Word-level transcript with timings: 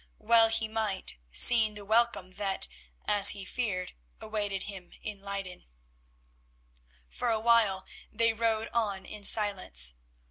Well 0.17 0.47
he 0.47 0.67
might, 0.67 1.17
seeing 1.31 1.75
the 1.75 1.85
welcome 1.85 2.31
that, 2.31 2.67
as 3.05 3.29
he 3.37 3.45
feared, 3.45 3.93
awaited 4.19 4.63
him 4.63 4.93
in 4.99 5.21
Leyden. 5.21 5.67
For 7.07 7.29
a 7.29 7.37
while 7.39 7.85
they 8.11 8.33
rowed 8.33 8.69
on 8.69 9.05
in 9.05 9.23
silence. 9.23 9.93